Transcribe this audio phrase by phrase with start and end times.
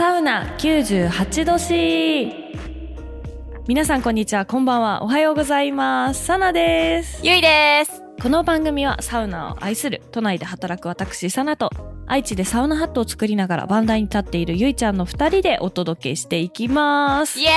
[0.00, 2.32] サウナ98度 C
[3.68, 4.46] 皆さんこんにちは。
[4.46, 5.02] こんばんは。
[5.02, 6.24] おはようございます。
[6.24, 7.20] サナです。
[7.22, 8.02] ゆいです。
[8.22, 17.38] この番組はサウナを愛する都内で働く私サナと愛知でサウナハットを作りながらバンダイに立っているゆいちゃんの二人でお届けしていきます。
[17.38, 17.48] イエ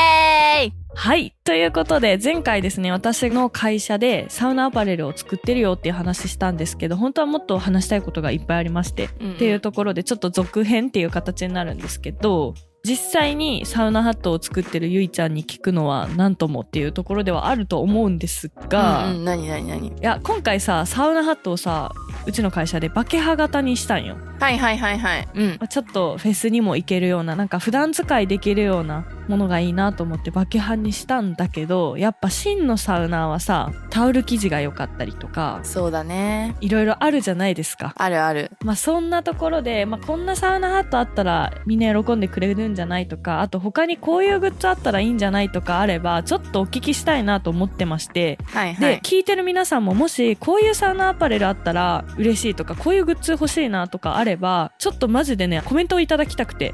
[0.65, 0.73] ーイ。
[0.93, 1.35] はい。
[1.43, 9.33] ということで、前回ですね、私の会社でサウナアパレルを作ってるよっていう話したんですけど、本当はもっと話したいことがいっぱいありまして、うんうん。
[9.33, 12.53] っていうところでちょっと続編っていう形になるんですけど、
[12.85, 21.93] 実際にサウナハットを作ってるゆいちゃんに聞くのは何ともっていうところではあると思うんですが、うんうん、なになになにいや、今回さ、サウナハットをさ、
[22.25, 24.17] うちの会社でバケハ型にしたんよ。
[24.37, 25.29] はいはいはいはい。
[25.33, 25.49] うん。
[25.51, 36.55] まあちょっとフェスにも行けるようななんか普段使いできるようなものがいいなと思ってバケハンにしたんだけどやっぱ真のサウナーはさタオル生地が良かったりとかそうだね。
[36.61, 37.93] いろいろあるじゃないですか。
[37.97, 38.51] あるある。
[38.63, 48.97] まあそんなところで、まあ、こんなサウナハットあったらみんな喜んでくれるんじゃないとかあと他にこういうグッズあったらいいんじゃないとかあればちょっとお聞きしたいなと思ってましてはいはでい。
[48.99, 56.73] 聞いてる皆さんももしこういうサウナアパレルあったら嬉しいとかこういうグッズ欲しいなとかあればちょっとマジでねコメントをいただきたくて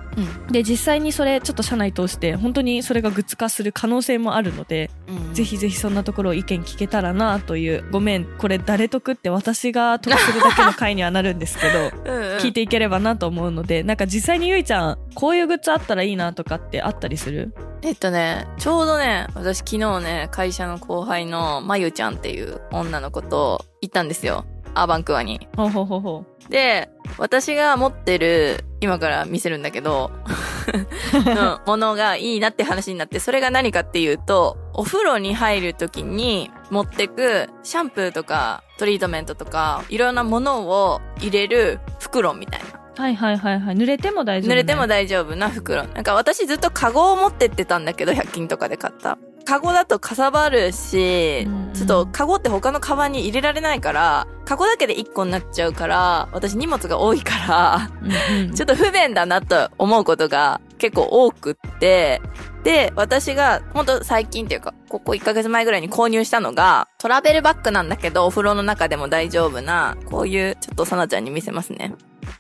[0.52, 5.16] で実際にそれちょっと社内通して本当にそれがグッズ化する可能性もあるので、うん。
[5.16, 11.80] うんぜひぜひそんなところを意見聞けたらなというごめんこれ誰得って私が得するだけの回にはなるんですけど
[12.42, 17.54] 聞いていければなと思うのでなんか実際にゆいちゃんこういうグッズあったらいいなとかってあったりする？
[17.84, 24.46] えっとね、ちょうどね、私昨日ね、会社の後輩のまゆちゃんっていう女の子と行ったんですよ。
[24.74, 25.48] アーバンクアに。
[25.56, 30.12] ほうほうほうほで、私が持ってる、今から見せるんだけど、
[31.14, 42.80] のものがいいなって話になって、それが何かっていうと、お風呂に入るときに持ってくシャンプーとかトリートメントとか、いろんなものを入れる袋みたいな。
[42.98, 45.84] うはいはいはいはい濡れても大丈夫、ね、濡れても大丈夫な袋。
[45.84, 49.18] なんか私ずっとカゴを持ってってたんだけど、100均とかで買った。
[49.50, 51.68] カゴだとかさばるしうん。
[51.70, 58.54] うん、ちょっとカゴって他のカバンに入れられないから、カゴだけで1個になっちゃうから、私荷物が多いから、うんうん。
[58.54, 62.22] ちょっと不便だなと思うことが結構多くって、
[62.64, 71.96] で、私が本当最近っていうか、ここ1ヶ月前ぐらいに購入したのが、トラベルバッグなんだけど、お風呂の中でも大丈夫な、こういう、ちょっとさなちゃんに見せますね。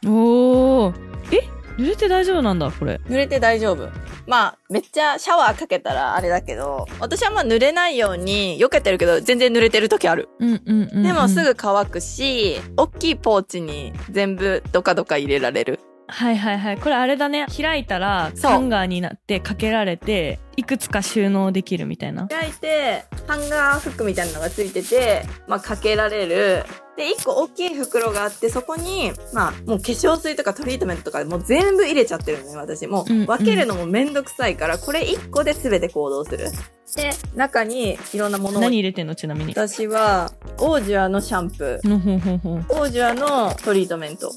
[0.05, 0.93] おー。
[1.31, 1.58] え？
[1.79, 3.90] 濡れて大丈夫なんだこれ濡れて大丈夫。
[4.28, 10.28] まあ、めっちゃシャワーかけたらあれだけど、私はまあ濡れないように避けてるけど、全然濡れてる時ある。
[10.39, 15.79] うんうんうん、うん、でもすぐ乾くし、大きいポーチに全部ドカドカ入れられる。
[16.11, 16.77] はいはいはい。
[16.77, 17.45] これあれだね。
[17.55, 22.27] 開いたら、ハンガーになってかけられて、いくつか収納できるみたいな。
[22.27, 26.65] 開いて、ハンガーフックみたいなのがついてて、まあかけられる。
[26.97, 32.87] で、一個大きい袋があって、そこに、まあ、もう化粧水とかトリートメントとかもう全部入れちゃってるのね、私。
[32.87, 36.47] もう分けるのもめんどくさいから、これ一個で全て行動する。
[36.95, 39.16] で、中にいろんなものを何入れてんの？
[39.16, 39.53] ちなみに。
[39.53, 42.66] 私は、オージュアのシャンプー。
[42.69, 44.31] オージュアのトリートメント。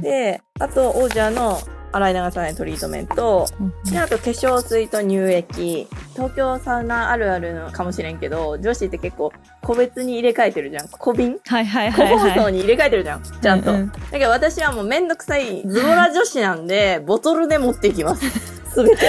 [0.00, 1.58] で、あと、オージュアの
[1.92, 3.46] 洗い流さないトリートメント。
[3.90, 5.88] で、あと、化粧水と乳液。
[6.14, 10.88] 東京サウナあるあるのかもしれんけど、女子って結構、個別に入れ替えてるじゃん。
[10.88, 11.38] 小瓶？
[11.44, 12.38] はいはいはいはい。
[12.38, 13.22] 装に入れ替えてるじゃん。
[13.22, 13.72] ちゃんと。
[13.72, 18.63] うんうんだけど私はもうめんどくさいズボラ女子なんで、ボトルで持っていきます。
[18.74, 19.06] すべて。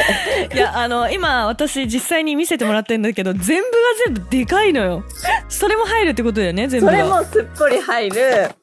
[0.53, 5.03] いや、あの、今私実際に見せてもらってるんだけど、全部が全部でかいのよ。
[5.49, 6.91] それも入るってことだよね、全部が。
[6.91, 8.15] それもすっぽり入る。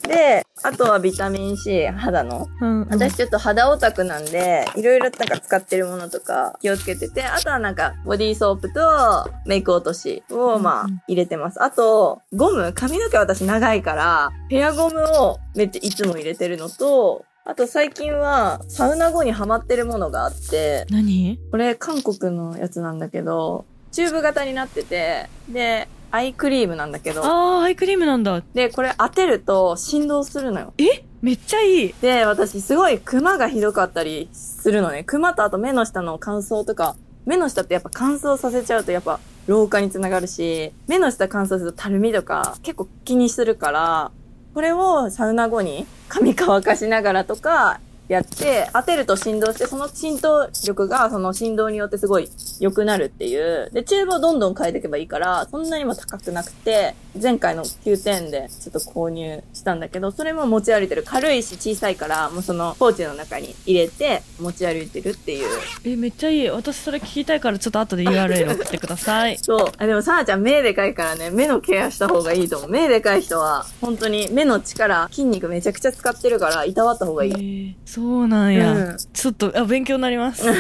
[0.06, 2.46] で、あとはビタミン C、肌の。
[2.60, 2.88] うん、うん。
[2.88, 11.62] 私ちょっと肌オタクなんで、いろいろなんか使ってるものとか気をつけてて、あとはなんかボディーソープとメイク落としをまあ入れてます。
[11.62, 21.41] あと、ゴム、髪の毛私長いから、ヘアゴムをめっちゃいつも入れてるのと、あと最近はサウナ後にハマってるものがあって、何？
[21.50, 28.41] これ韓国のやつなんだけど、チューブ型になってて、で、アイクリームなんだけど、あー、アイクリームなんだ。
[28.54, 30.72] で、これ当てると振動するのよ。
[30.78, 31.05] え？
[31.20, 31.94] めっちゃいい。
[32.00, 35.02] で、私すごいクマがひどかったりするのね。
[35.02, 36.94] クマとあと目の下の乾燥とか、
[37.26, 39.19] 目の下ってやっぱ乾燥させちゃうとやっぱ
[39.49, 44.12] 老化につながるし、目の下乾燥するとたるみとか結構気にするから、
[44.54, 52.28] これをサウナ後に髪乾かしながらとかやって、当てると振動して、その浸透力がその振動によってすごい
[52.60, 53.70] 良くなるっていう。
[53.72, 61.04] で、チューブをどんどん変えていけばいいから、そんなにも高くなくて、前回の9点でちょっと購入したんだけど、それも持ち歩いてる。
[61.04, 65.49] 軽いし小さいから、もうそのポーチの中に入れて持ち歩いてるっていう。
[65.84, 66.49] え、めっちゃいい。
[66.49, 69.38] 私それ聞きたいからちょっと後で URL 送ってください。
[69.43, 69.72] そう。
[69.78, 72.70] あでも、さなちゃん目でかいからね、目のケアした方がいいと思う。
[72.70, 77.32] 目でかい人は、本当に目の力、筋肉めちゃくちゃ使ってるから、いたわった方がいい。
[77.32, 78.96] えーそうなんや、うん。
[79.12, 80.48] ちょっとあ勉強になります。
[80.48, 80.52] っ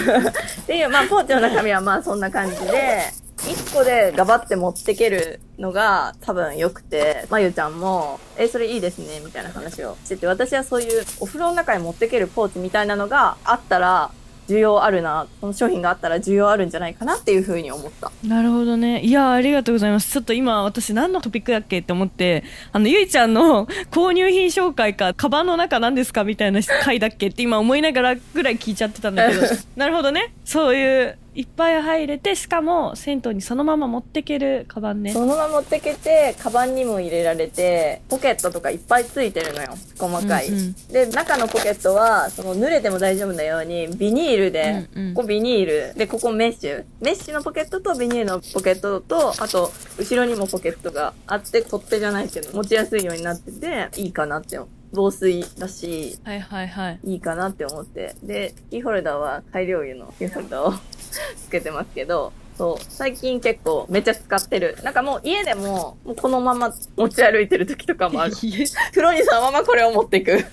[0.66, 3.04] ていう、まあ、ポーチの中身はまあそんな感じで、
[3.50, 14.10] 一個でガバって持ってけるのが多分良くて、まゆちゃんも、え、それいいですね、みたいな話をしてて、私はそういうお風呂の中に持ってけるポーチみたいなのがあったら、
[14.52, 18.12] 需要あるな、この商品があったら需要あるんじゃないかなっていうふうに思った。
[18.26, 19.00] なるほどね。
[19.00, 20.12] いやありがとうございます。
[20.12, 29.42] ちょっと今私何のトピックだっけって思ってあのゆいちゃんの購入品紹介かカバンの中何ですかみたいな回だっけって今思いながらぐらい聞いちゃってたんだけど。
[29.76, 30.34] なるほどね。
[30.44, 39.74] そういういっぱい入れてしかも銭湯にそのまま持ってけるカバンねそのまま持ってけて、カバンにも入れられて、ポケットとかいっぱいついてるのよ。
[39.98, 40.48] 細かい。
[40.48, 46.84] うんうんで、中のポケットは、その濡れても大丈夫なように、ビニールで、うんうんここビニール、で、ここメッシュ。
[47.00, 54.81] メッシュのポケットとビニールのポケットと、あと、後ろにもポケットがあって、取っ手じゃないけど、持ちやすいようになってて、いいかなって思う。
[54.92, 58.14] 防水だし、はいはいはいいいかなって思って。
[58.22, 60.74] で、キーホルダーは大量油のキーホルダーを
[61.36, 64.76] つけてますけど、そう、最近結構めっちゃ使ってる。
[64.82, 68.32] なんかもう家でも、もうこのまま持ち歩いてる時とかもある。
[68.36, 70.44] 風呂にそのままこれを持っていく。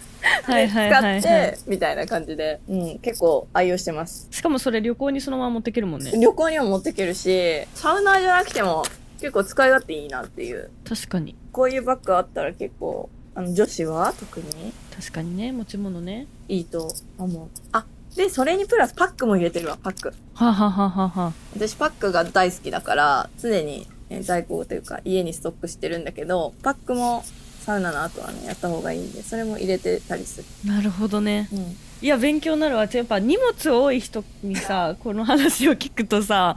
[0.44, 4.28] はいはいはいはい使って、みたいな感じで、うん、結構愛用してます。
[4.32, 8.84] しかもそれ旅行にそのまま持ってけるもんね旅行にも持ってけるし、サウナーじゃなくても
[9.20, 10.72] 結構使い勝手いいなっていう。
[10.88, 13.10] 確かにこういうバッグあったら結構、
[13.40, 14.74] あの、女子は特に？
[14.94, 17.48] 確かにね持ち物ねいいと思う。
[17.72, 17.86] あ、
[18.18, 20.10] で、それにプラスパックも入れてるわ、パック。
[20.34, 27.24] はあはあはあはあはあ私パックが大好きだから、常に、えー在庫というか家にストックしてるんだけど、パックも
[27.62, 30.46] サウナの後はね、やった方がいいんで、それも入れてたりする。
[30.66, 31.78] なるほどねうん。
[32.02, 36.56] いや勉強になるわやっぱ荷物多い人にさこの話を聞くとさ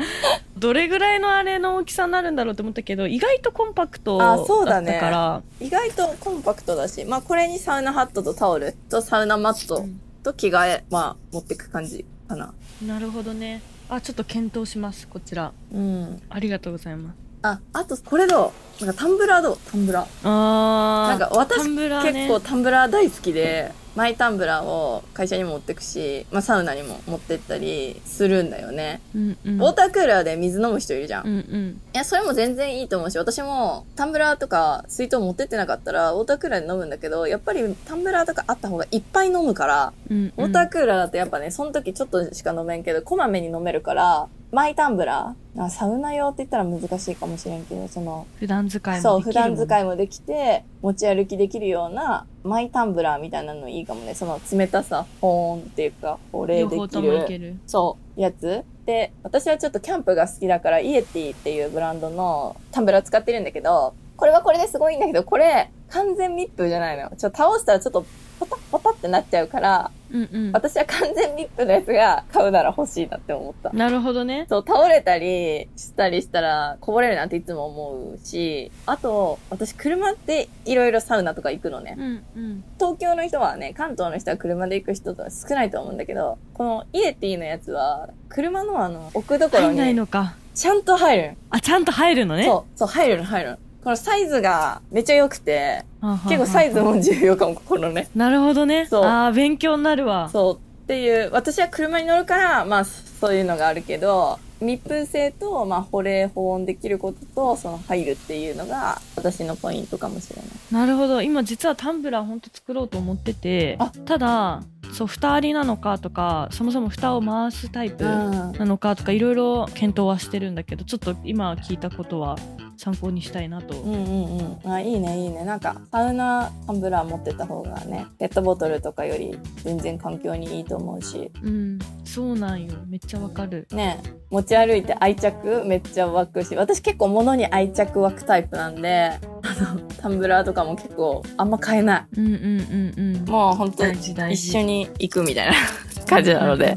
[0.56, 5.42] どれぐらいのあれの大きさになるんだろうと思ったけど意外とコンパクトだあそうっただねから。
[5.60, 10.00] 意外とコンパクトだし、まあこれにサウナハットとタオルとサウナマットうん。
[10.22, 12.54] と着替え、まあ持ってく感じかな。
[12.86, 13.60] なるほどね。
[13.88, 15.52] あちょっと検討しますこちら。
[15.74, 16.22] うん。
[16.30, 17.16] ありがとうございます。
[17.42, 19.58] あ、あとこれどうなんかタンブラーどう？
[19.68, 20.08] タンブラー。
[20.22, 21.88] あーなんか私ね。
[22.12, 29.00] 結構タンブラー大好きで、マイタンブラーを会社にも持ってくし、まあサウナにも持ってったりするんだよね。
[29.14, 31.26] うんうんウォータークーラーで水飲む人いるじゃん。
[31.26, 45.62] いうんうんや、それも全然いいと思うし、私もタンブラーとか水筒持ってってなかったら、ウォータークーラーで飲むんだけど、やっぱりタンブラーとかあった方がいっぱい飲むから、うんウォータークーラーだとやっぱね、その時ちょっとしか飲めんけど、こまめに飲めるから、マイタンブラー？
[45.62, 54.14] あサウナ用って言ったら難しいかもしれんけど、その、普段使いもそう、できるもん普段使いもできて、持ち歩きできるような、マイタンブラーみたいなのいいかもね。
[54.14, 57.38] その冷たさ、保温っていうか、保冷できる。
[57.38, 58.62] るそう、やつ。
[58.84, 67.12] で、私はちょっとキャンプが好きだから、イエティっていうブランドのタンブラー使ってるんだけど、これはこれですごいんだけど、これ、完全密封じゃないのよ。
[67.16, 68.04] ちょっと倒したらちょっと、
[68.44, 73.70] ポタッポタってなっちゃうから、うんうん私は完全密封のやつが買うなら欲しいなって思った。
[73.70, 81.96] なるほどねそう、倒れたりしたりしたらこぼれるなんていつも思うし、あと、私車っていろいろサウナとか行くのね。
[81.98, 92.40] うんうん東京の人はね、関東の人は車で行く人とは少ないと思うんだけど、このイエティのやつは、車のあの、置くところ入んないに、のかちゃんと入るあちゃんと入るのの。
[92.40, 93.58] ねそう、そう、入るの、入るの。
[93.82, 98.08] このサイズがめっちゃ良くて、結結構サイズも重要かも、このね。
[98.14, 100.54] なるほどねそうああ勉強になるわそう。
[100.54, 110.46] っていう、私は車に乗るから、まあ、そういうのがあるけど、密封性と、まあ、保冷保温できることと、その入るっていうのが、私のポイントかもしれない。
[110.72, 114.62] なるほど今実はタンブラーほんと作ろうと思っててあただ
[114.92, 122.36] そう蓋ありなのかとかそもそも蓋を回すタイプなのかとかいろいろ検討はしてるんだけどちょっと今聞いたことは
[122.82, 124.72] 参考にしたいなと、うんうんうん。
[124.72, 125.44] あ、いいね、いいね。
[125.44, 132.74] なんか、サウナタンブラー持ってた方がね、ペットボトルとかより全然環境にいいと思うし、うん、そうなんよ。
[132.88, 133.68] めっちゃわかる。
[133.70, 139.12] ね、持ち歩いて愛着めっちゃ湧くし、私結構物に愛着湧くタイプなんで、
[139.60, 143.30] あの、タンブラーとかも結構あんま買えなうんうんうんうんい。
[143.30, 145.54] もう本当一緒に行くみたいな
[146.06, 146.76] 感じなので、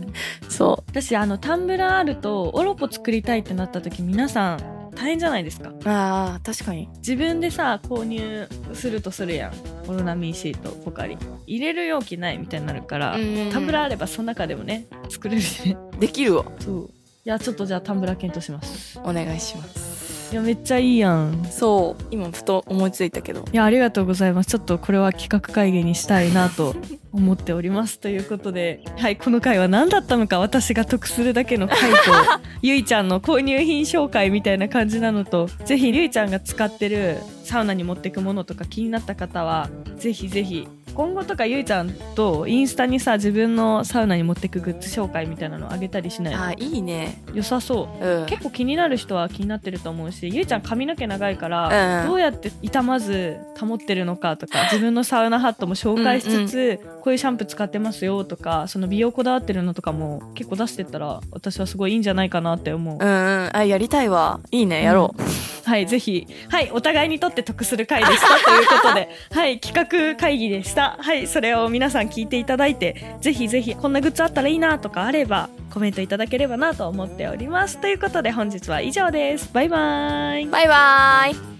[0.49, 5.69] そ私あのタンブラーあるとオロポ作りたいってなった時皆さん大変じゃないですか？
[5.69, 5.73] う。
[5.89, 6.87] ああ、確かに。
[6.97, 9.53] 自分でさ購入するとするやん
[9.89, 11.17] オロナミンシートポカリ
[11.47, 16.45] 入れる容器ないみたいになるから、うんタンブラーあればその中でもね作れるしねできるわ。
[16.59, 16.89] そう
[17.25, 19.84] いやちょっとじゃあタンブラー検討しますお願いします。
[20.31, 21.45] いやめっちゃいいやん。
[21.49, 23.45] そう、今ふと思いついたけど。
[23.51, 24.49] いやありがとうございます。
[24.49, 26.75] ちょっとこれは企画会議にしたいなと
[27.13, 27.99] 思っております。
[27.99, 31.95] ということではいこの回は何だったのか私が得するだけの回と
[32.61, 47.21] ゆいちゃんの購入品紹介みたいな感じなのとぜひゆいちゃんが使ってるサウナに持ってくものとか気になった方はぜひぜひ今後とかゆいちゃんとインスタにさ自分のサウナに持ってくグッズ紹介みたいなのあげたりしないあいいね。
[47.33, 62.97] 良さそう、うん、結構気になる人は気になってると思うしゆいちゃん髪の毛長いから、うん、どうやって傷まず保ってるのかとか自分のサウナハットも紹介しつつうん、こういうシャンプー使ってますよとかその美容こだわってるのとかも結構出してったら私はすごいいいんじゃないかなって思う。
[62.97, 63.49] うんうん。
[63.53, 64.39] あやりたいわ。
[64.51, 65.21] いいねやろう、
[65.65, 66.27] はいぜひ。
[66.49, 69.09] はいお互いにとって得する回でしたということで。
[69.33, 70.97] はい企画会議でした。
[70.99, 77.79] はいそれを皆さん聞いていただいてぜひぜひこんなグッズあったらいいなとかあればコメントいただければなと思っております。
[77.79, 79.49] ということで本日は以上です。
[79.53, 80.45] バイバイ。
[80.45, 81.54] バイバイ